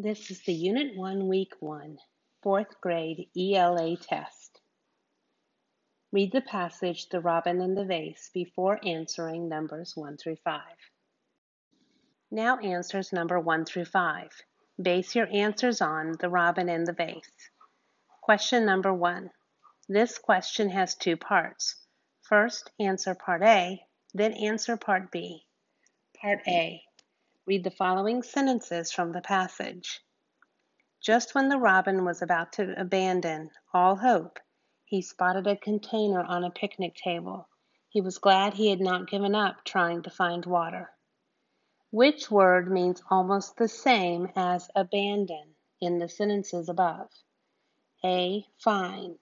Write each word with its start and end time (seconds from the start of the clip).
This 0.00 0.30
is 0.30 0.40
the 0.42 0.52
Unit 0.52 0.96
1, 0.96 1.26
Week 1.26 1.54
1, 1.58 1.98
fourth 2.40 2.80
grade 2.80 3.30
ELA 3.36 3.96
test. 3.96 4.60
Read 6.12 6.30
the 6.30 6.40
passage 6.40 7.08
The 7.08 7.18
Robin 7.18 7.60
and 7.60 7.76
the 7.76 7.84
Vase 7.84 8.30
before 8.32 8.78
answering 8.84 9.48
numbers 9.48 9.96
1 9.96 10.16
through 10.18 10.36
5. 10.36 10.62
Now 12.30 12.58
answers 12.58 13.12
number 13.12 13.40
1 13.40 13.64
through 13.64 13.86
5. 13.86 14.30
Base 14.80 15.16
your 15.16 15.26
answers 15.32 15.80
on 15.80 16.12
The 16.20 16.28
Robin 16.28 16.68
and 16.68 16.86
the 16.86 16.92
Vase. 16.92 17.50
Question 18.22 18.64
number 18.64 18.94
1. 18.94 19.32
This 19.88 20.16
question 20.16 20.70
has 20.70 20.94
two 20.94 21.16
parts. 21.16 21.74
First, 22.22 22.70
answer 22.78 23.16
part 23.16 23.42
A, 23.42 23.82
then 24.14 24.32
answer 24.34 24.76
part 24.76 25.10
B. 25.10 25.42
Part 26.22 26.46
A. 26.46 26.84
Read 27.48 27.64
the 27.64 27.70
following 27.70 28.22
sentences 28.22 28.92
from 28.92 29.12
the 29.12 29.22
passage. 29.22 30.00
Just 31.00 31.34
when 31.34 31.48
the 31.48 31.56
robin 31.56 32.04
was 32.04 32.20
about 32.20 32.52
to 32.52 32.78
abandon 32.78 33.50
all 33.72 33.96
hope, 33.96 34.38
he 34.84 35.00
spotted 35.00 35.46
a 35.46 35.56
container 35.56 36.22
on 36.22 36.44
a 36.44 36.50
picnic 36.50 36.94
table. 36.94 37.48
He 37.88 38.02
was 38.02 38.18
glad 38.18 38.52
he 38.52 38.68
had 38.68 38.82
not 38.82 39.08
given 39.08 39.34
up 39.34 39.64
trying 39.64 40.02
to 40.02 40.10
find 40.10 40.44
water. 40.44 40.90
Which 41.90 42.30
word 42.30 42.70
means 42.70 43.02
almost 43.10 43.56
the 43.56 43.68
same 43.68 44.30
as 44.36 44.68
abandon 44.76 45.54
in 45.80 46.00
the 46.00 46.08
sentences 46.10 46.68
above? 46.68 47.08
A. 48.04 48.44
Find. 48.58 49.18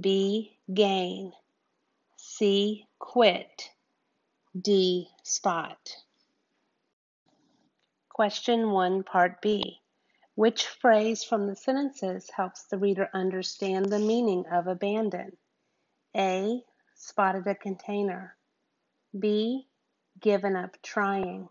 B. 0.00 0.58
Gain. 0.74 1.32
C. 2.16 2.88
Quit. 2.98 3.70
D. 4.60 5.06
Spot. 5.22 5.78
Question 8.12 8.72
1, 8.72 9.04
Part 9.04 9.40
B. 9.40 9.80
Which 10.34 10.66
phrase 10.66 11.22
from 11.22 11.46
the 11.46 11.54
sentences 11.54 12.28
helps 12.30 12.64
the 12.64 12.76
reader 12.76 13.08
understand 13.14 13.86
the 13.86 14.00
meaning 14.00 14.46
of 14.48 14.66
abandon? 14.66 15.36
A. 16.14 16.64
Spotted 16.94 17.46
a 17.46 17.54
container. 17.54 18.36
B. 19.18 19.68
Given 20.20 20.56
up 20.56 20.76
trying. 20.82 21.48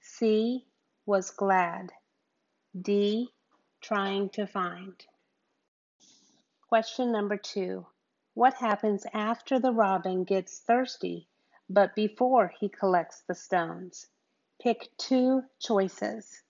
C. 0.00 0.66
Was 1.04 1.30
glad. 1.30 1.92
D. 2.80 3.32
Trying 3.80 4.30
to 4.30 4.46
find. 4.46 5.06
Question 6.68 7.12
number 7.12 7.36
two. 7.36 7.86
What 8.34 8.54
happens 8.54 9.04
after 9.12 9.60
the 9.60 9.72
robin 9.72 10.24
gets 10.24 10.58
thirsty 10.58 11.28
but 11.68 11.94
before 11.94 12.48
he 12.58 12.68
collects 12.68 13.20
the 13.20 13.34
stones? 13.34 14.06
Pick 14.62 14.96
two 14.96 15.42
choices. 15.58 16.40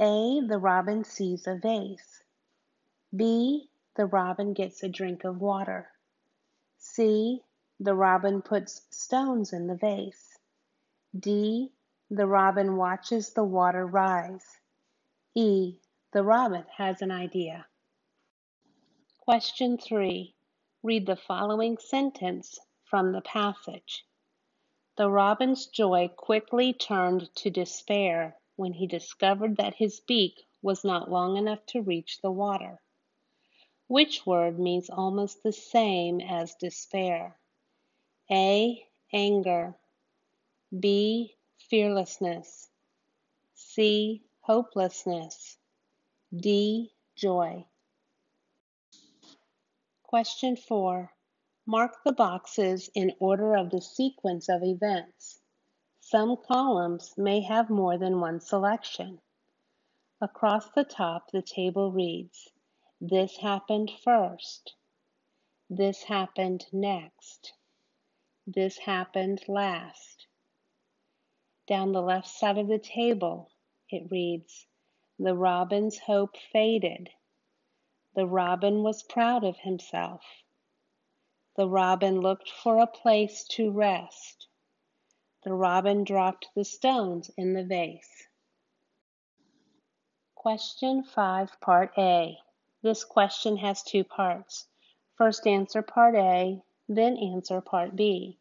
A. 0.00 0.40
The 0.40 0.56
robin 0.56 1.04
sees 1.04 1.46
a 1.46 1.54
vase. 1.54 2.22
B. 3.14 3.68
The 3.94 4.06
robin 4.06 4.54
gets 4.54 4.82
a 4.82 4.88
drink 4.88 5.22
of 5.24 5.38
water. 5.38 5.90
C. 6.78 7.42
The 7.78 7.94
robin 7.94 8.40
puts 8.40 8.86
stones 8.88 9.52
in 9.52 9.66
the 9.66 9.74
vase. 9.74 10.38
D. 11.14 11.72
The 12.10 12.26
robin 12.26 12.78
watches 12.78 13.34
the 13.34 13.44
water 13.44 13.86
rise. 13.86 14.58
E. 15.34 15.78
The 16.12 16.22
robin 16.22 16.64
has 16.78 17.02
an 17.02 17.10
idea. 17.10 17.66
Question 19.20 19.76
3. 19.76 20.34
Read 20.82 21.04
the 21.06 21.16
following 21.16 21.76
sentence 21.76 22.58
from 22.84 23.12
the 23.12 23.20
passage. 23.20 24.06
The 24.96 25.10
robin's 25.10 25.66
joy 25.66 26.08
quickly 26.08 26.72
turned 26.72 27.34
to 27.36 27.50
despair 27.50 28.38
when 28.56 28.72
he 28.72 28.86
discovered 28.86 29.56
that 29.58 29.74
his 29.74 30.00
beak 30.00 30.46
was 30.62 30.84
not 30.84 31.10
long 31.10 31.36
enough 31.36 31.64
to 31.66 31.82
reach 31.82 32.20
the 32.22 32.30
water. 32.30 32.80
Which 33.88 34.24
word 34.24 34.58
means 34.58 34.88
almost 34.88 35.42
the 35.42 35.52
same 35.52 36.20
as 36.20 36.54
despair? 36.54 37.38
A. 38.30 38.88
Anger. 39.12 39.76
B. 40.78 41.36
Fearlessness. 41.58 42.70
C. 43.54 44.24
Hopelessness. 44.40 45.58
D. 46.34 46.94
Joy. 47.14 47.66
Question 50.02 50.56
4. 50.56 51.12
Mark 51.68 52.04
the 52.04 52.12
boxes 52.12 52.88
in 52.94 53.12
order 53.18 53.56
of 53.56 53.70
the 53.70 53.80
sequence 53.80 54.48
of 54.48 54.62
events. 54.62 55.40
Some 55.98 56.36
columns 56.36 57.18
may 57.18 57.40
have 57.40 57.68
more 57.68 57.98
than 57.98 58.20
one 58.20 58.38
selection. 58.38 59.20
Across 60.20 60.70
the 60.70 60.84
top, 60.84 61.32
the 61.32 61.42
table 61.42 61.90
reads, 61.90 62.52
This 63.00 63.38
happened 63.38 63.90
first. 63.90 64.76
This 65.68 66.04
happened 66.04 66.66
next. 66.72 67.54
This 68.46 68.78
happened 68.78 69.42
last. 69.48 70.28
Down 71.66 71.90
the 71.90 72.00
left 72.00 72.28
side 72.28 72.58
of 72.58 72.68
the 72.68 72.78
table, 72.78 73.50
it 73.90 74.08
reads, 74.08 74.68
The 75.18 75.34
robin's 75.34 75.98
hope 75.98 76.36
faded. 76.36 77.10
The 78.14 78.28
robin 78.28 78.84
was 78.84 79.02
proud 79.02 79.42
of 79.42 79.56
himself. 79.56 80.22
The 81.56 81.68
robin 81.68 82.20
looked 82.20 82.50
for 82.50 82.78
a 82.78 82.86
place 82.86 83.44
to 83.52 83.70
rest. 83.70 84.46
The 85.42 85.54
robin 85.54 86.04
dropped 86.04 86.48
the 86.54 86.66
stones 86.66 87.30
in 87.38 87.54
the 87.54 87.64
vase. 87.64 88.28
Question 90.34 91.02
5, 91.02 91.60
Part 91.60 91.92
A. 91.96 92.36
This 92.82 93.04
question 93.04 93.56
has 93.56 93.82
two 93.82 94.04
parts. 94.04 94.68
First 95.16 95.46
answer 95.46 95.80
Part 95.80 96.14
A, 96.14 96.62
then 96.88 97.16
answer 97.16 97.62
Part 97.62 97.96
B. 97.96 98.38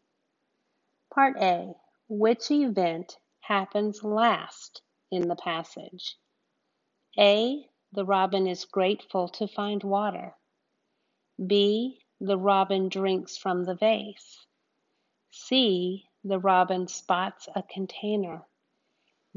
Part 1.09 1.37
A. 1.37 1.73
Which 2.09 2.51
event 2.51 3.17
happens 3.39 4.03
last 4.03 4.81
in 5.09 5.29
the 5.29 5.37
passage? 5.37 6.17
A. 7.17 7.69
The 7.93 8.05
robin 8.05 8.45
is 8.45 8.65
grateful 8.65 9.29
to 9.29 9.47
find 9.47 9.83
water. 9.83 10.35
B. 11.47 12.04
The 12.21 12.37
robin 12.37 12.87
drinks 12.87 13.37
from 13.37 13.65
the 13.65 13.75
vase. 13.75 14.45
C. 15.31 16.07
The 16.23 16.39
robin 16.39 16.87
spots 16.87 17.49
a 17.53 17.61
container. 17.61 18.45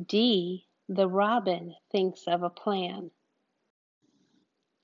D. 0.01 0.69
The 0.89 1.09
robin 1.09 1.75
thinks 1.91 2.29
of 2.29 2.43
a 2.45 2.51
plan. 2.51 3.11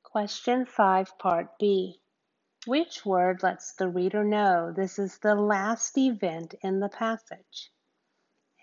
Question 0.03 0.67
5, 0.67 1.19
Part 1.19 1.59
B. 1.59 2.01
Which 2.67 3.07
word 3.07 3.43
lets 3.43 3.75
the 3.75 3.89
reader 3.89 4.25
know 4.25 4.73
this 4.73 4.99
is 4.99 5.19
the 5.19 5.35
last 5.35 5.97
event 5.97 6.55
in 6.63 6.81
the 6.81 6.89
passage? 6.89 7.71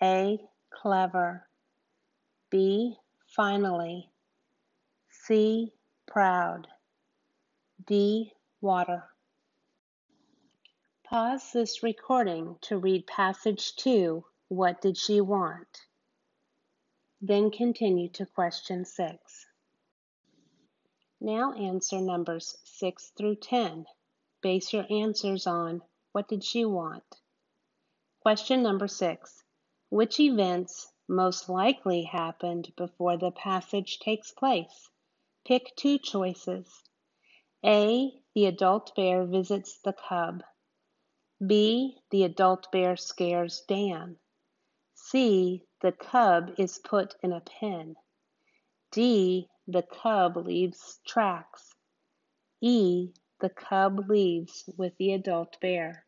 A. 0.02 0.46
Clever. 0.70 1.48
B. 2.50 2.98
Finally. 3.34 4.10
C. 5.08 5.72
Proud. 6.06 6.68
D. 7.86 8.34
Water. 8.60 9.11
Pause 11.12 11.52
this 11.52 11.82
recording 11.82 12.56
to 12.62 12.78
read 12.78 13.06
passage 13.06 13.76
2, 13.76 14.24
What 14.48 14.80
Did 14.80 14.96
She 14.96 15.20
Want? 15.20 15.82
Then 17.20 17.50
continue 17.50 18.08
to 18.12 18.24
question 18.24 18.86
6. 18.86 19.46
Now 21.20 21.52
answer 21.52 22.00
numbers 22.00 22.56
6 22.64 23.12
through 23.14 23.34
10. 23.34 23.84
Base 24.40 24.72
your 24.72 24.86
answers 24.90 25.46
on 25.46 25.82
What 26.12 26.28
did 26.28 26.42
she 26.42 26.64
want? 26.64 27.20
Question 28.22 28.62
number 28.62 28.88
6. 28.88 29.44
Which 29.90 30.18
events 30.18 30.94
most 31.06 31.50
likely 31.50 32.04
happened 32.04 32.72
before 32.74 33.18
the 33.18 33.32
passage 33.32 33.98
takes 33.98 34.32
place? 34.32 34.88
Pick 35.44 35.76
two 35.76 35.98
choices. 35.98 36.84
A. 37.62 38.18
The 38.34 38.46
adult 38.46 38.96
bear 38.96 39.26
visits 39.26 39.78
the 39.78 39.92
cub. 39.92 40.42
B. 41.44 41.98
The 42.10 42.22
adult 42.22 42.70
bear 42.70 42.96
scares 42.96 43.64
Dan. 43.66 44.16
C. 44.94 45.64
The 45.80 45.90
cub 45.90 46.54
is 46.56 46.78
put 46.78 47.16
in 47.20 47.32
a 47.32 47.40
pen. 47.40 47.96
D. 48.92 49.48
The 49.66 49.82
cub 49.82 50.36
leaves 50.36 51.00
tracks. 51.04 51.74
E. 52.60 53.12
The 53.40 53.48
cub 53.48 54.08
leaves 54.08 54.70
with 54.76 54.96
the 54.98 55.14
adult 55.14 55.58
bear. 55.60 56.06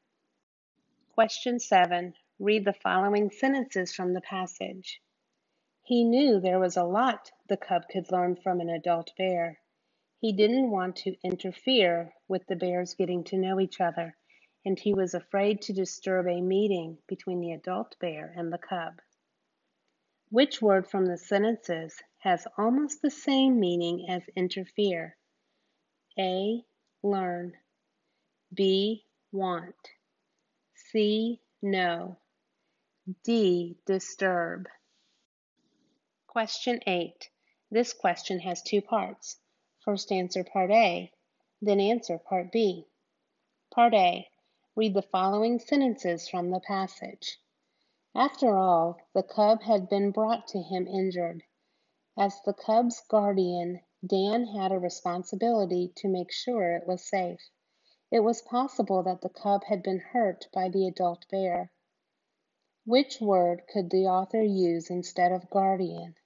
Question 1.15 1.59
7. 1.59 2.15
Read 2.39 2.65
the 2.65 2.73
following 2.73 3.29
sentences 3.29 3.93
from 3.93 4.13
the 4.13 4.21
passage. 4.21 5.03
He 5.83 6.05
knew 6.05 6.39
there 6.39 6.61
was 6.61 6.77
a 6.77 6.85
lot 6.85 7.33
the 7.49 7.57
cub 7.57 7.89
could 7.89 8.13
learn 8.13 8.37
from 8.37 8.61
an 8.61 8.71
adult 8.71 9.11
bear. 9.19 9.59
He 10.21 10.33
didn't 10.33 10.71
want 10.71 10.95
to 10.99 11.17
interfere 11.25 12.15
with 12.29 12.47
the 12.47 12.57
bears 12.57 12.95
getting 12.95 13.25
to 13.25 13.37
know 13.37 13.59
each 13.59 13.81
other 13.81 14.17
and 14.65 14.79
he 14.79 14.95
was 14.95 15.15
afraid 15.15 15.61
to 15.63 15.73
disturb 15.73 16.27
a 16.27 16.41
meeting 16.41 16.99
between 17.07 17.41
the 17.41 17.53
adult 17.53 17.97
bear 18.01 18.33
and 18.37 18.53
the 18.53 18.59
cub. 18.59 19.01
Which 20.31 20.63
word 20.63 20.89
from 20.89 21.07
the 21.07 21.19
sentences 21.19 22.03
has 22.19 22.47
almost 22.57 23.03
the 23.03 23.11
same 23.11 23.61
meaning 23.61 24.09
as 24.09 24.23
interfere? 24.35 25.17
A. 26.19 26.65
Learn. 27.03 27.53
B. 28.53 29.05
Want. 29.33 29.75
C. 30.75 31.41
Know. 31.61 32.19
D. 33.23 33.77
Disturb. 33.85 34.69
Question 36.27 36.81
8. 36.87 37.31
This 37.71 37.93
question 37.93 38.41
has 38.41 38.63
two 38.63 38.81
parts. 38.81 39.39
First 39.85 40.11
answer 40.11 40.43
part 40.43 40.71
A, 40.71 41.13
then 41.61 41.81
answer 41.81 42.19
part 42.19 42.51
B. 42.51 42.87
Part 43.71 43.93
A. 43.95 44.27
Read 44.77 44.95
the 44.95 45.03
following 45.03 45.61
sentences 45.61 46.29
from 46.29 46.51
the 46.51 46.59
passage. 46.59 47.41
After 48.13 48.57
all, 48.57 48.99
the 49.15 49.23
cub 49.23 49.63
had 49.63 49.89
been 49.89 50.11
brought 50.11 50.49
to 50.49 50.63
him 50.63 50.89
injured. 50.89 51.45
As 52.19 52.43
the 52.43 52.55
cub's 52.55 53.01
guardian, 53.09 53.83
Dan 54.05 54.47
had 54.47 54.73
a 54.73 54.79
responsibility 54.79 55.93
to 55.97 56.09
make 56.09 56.33
sure 56.33 56.75
it 56.75 56.89
was 56.89 57.09
safe. 57.09 57.51
It 58.11 58.21
was 58.21 58.43
possible 58.43 59.03
that 59.05 59.21
the 59.21 59.29
cub 59.29 59.65
had 59.65 59.83
been 59.83 60.01
hurt 60.01 60.49
by 60.53 60.69
the 60.69 60.89
adult 60.89 61.27
bear. 61.31 61.71
Which 62.85 63.21
word 63.21 63.63
could 63.73 63.91
the 63.91 64.07
author 64.07 64.43
use 64.43 64.91
instead 64.91 65.31
of 65.31 65.51
guardian? 65.51 66.17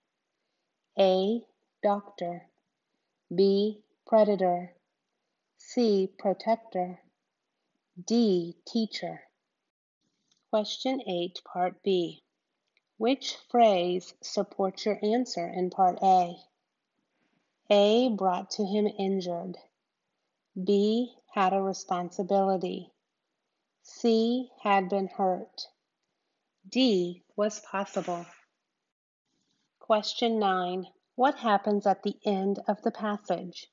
A. 0.99 1.47
Doctor. 1.83 2.49
B. 3.35 3.85
Predator. 4.07 4.75
C. 5.59 6.13
Protector. 6.19 7.03
D. 8.07 8.55
Teacher. 8.65 9.23
Question 10.51 11.03
8, 11.05 11.43
Part 11.45 11.83
B. 11.83 12.23
Which 12.97 13.35
phrase 13.51 14.15
supports 14.23 14.87
your 14.87 15.05
answer 15.05 15.49
in 15.49 15.71
Part 15.71 15.99
A? 16.01 16.37
A. 17.71 18.09
Brought 18.11 18.51
to 18.53 18.65
him 18.65 18.87
injured. 18.87 19.59
B. 20.63 21.17
Had 21.35 21.53
a 21.53 21.61
responsibility. 21.61 22.93
C. 23.83 24.53
Had 24.63 24.89
been 24.89 25.09
hurt. 25.09 25.67
D. 26.69 27.25
Was 27.35 27.59
possible. 27.59 28.27
Question 29.81 30.39
9. 30.39 30.87
What 31.17 31.35
happens 31.35 31.85
at 31.85 32.05
the 32.05 32.17
end 32.25 32.61
of 32.69 32.81
the 32.83 32.93
passage? 32.93 33.67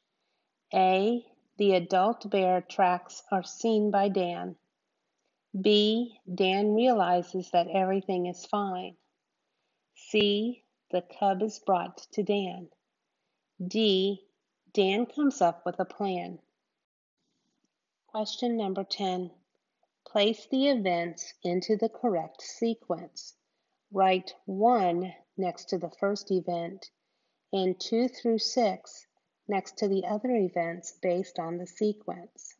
A. 0.73 1.23
The 1.57 1.73
adult 1.73 2.29
bear 2.29 2.59
tracks 2.61 3.23
are 3.31 3.43
seen 3.43 3.89
by 3.89 4.09
Dan. 4.09 4.57
B. 5.59 6.19
Dan 6.33 6.75
realizes 6.75 7.49
that 7.51 7.69
everything 7.69 8.25
is 8.25 8.45
fine. 8.45 8.97
C. 9.95 10.65
The 10.91 11.01
cub 11.01 11.41
is 11.41 11.59
brought 11.59 11.97
to 12.11 12.23
Dan. 12.23 12.69
D. 13.65 14.27
Dan 14.73 15.05
comes 15.05 15.41
up 15.41 15.65
with 15.65 15.79
a 15.79 15.85
plan. 15.85 16.39
Question 18.07 18.57
number 18.57 18.83
10. 18.83 19.31
Place 20.05 20.47
the 20.47 20.67
events 20.67 21.35
into 21.41 21.77
the 21.77 21.87
correct 21.87 22.41
sequence. 22.41 23.35
Write 23.91 24.35
1 24.45 25.13
next 25.37 25.69
to 25.69 25.77
the 25.77 25.91
first 25.91 26.31
event 26.31 26.91
and 27.53 27.79
2 27.79 28.09
through 28.09 28.39
6 28.39 29.07
next 29.47 29.77
to 29.77 29.87
the 29.87 30.05
other 30.05 30.31
events 30.31 30.93
based 31.01 31.39
on 31.39 31.57
the 31.57 31.67
sequence. 31.67 32.55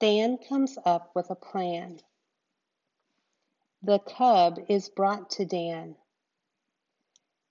Dan 0.00 0.38
comes 0.48 0.76
up 0.84 1.10
with 1.14 1.30
a 1.30 1.34
plan. 1.34 2.00
The 3.82 3.98
cub 3.98 4.58
is 4.68 4.88
brought 4.88 5.30
to 5.30 5.44
Dan. 5.44 5.96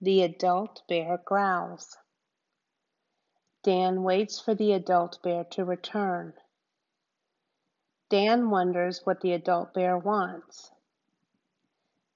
The 0.02 0.24
adult 0.24 0.82
bear 0.88 1.18
growls. 1.24 1.96
Dan 3.64 4.04
waits 4.04 4.40
for 4.40 4.54
the 4.54 4.74
adult 4.74 5.24
bear 5.24 5.46
to 5.52 5.64
return. 5.64 6.34
Dan 8.10 8.50
wonders 8.50 9.02
what 9.06 9.22
the 9.22 9.34
adult 9.34 9.74
bear 9.74 9.98
wants. 9.98 10.70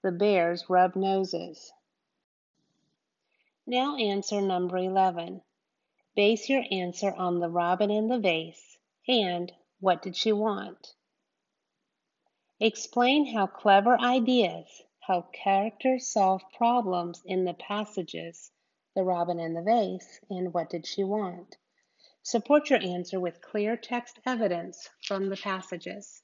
The 0.03 0.11
bears 0.11 0.69
rub 0.69 0.95
noses. 0.95 1.71
Now 3.69 3.97
answer 3.97 4.39
number 4.39 4.77
11. 4.77 5.41
Base 6.15 6.47
your 6.47 6.63
answer 6.71 7.13
on 7.13 7.41
the 7.41 7.49
robin 7.49 7.91
in 7.91 8.07
the 8.07 8.17
vase 8.17 8.77
and 9.09 9.51
what 9.81 10.01
did 10.01 10.15
she 10.15 10.31
want? 10.31 10.95
Explain 12.61 13.25
how 13.25 13.45
clever 13.45 13.99
ideas 13.99 14.83
help 15.01 15.33
characters 15.33 16.07
solve 16.07 16.43
problems 16.53 17.21
in 17.25 17.43
the 17.43 17.55
passages 17.55 18.51
The 18.95 19.03
Robin 19.03 19.37
in 19.37 19.53
the 19.53 19.61
Vase 19.61 20.21
and 20.29 20.53
What 20.53 20.69
Did 20.69 20.87
She 20.87 21.03
Want? 21.03 21.57
Support 22.23 22.69
your 22.69 22.81
answer 22.81 23.19
with 23.19 23.41
clear 23.41 23.75
text 23.75 24.17
evidence 24.25 24.89
from 25.01 25.27
the 25.27 25.35
passages. 25.35 26.23